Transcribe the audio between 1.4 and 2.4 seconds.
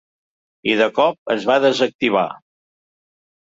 va desactivar.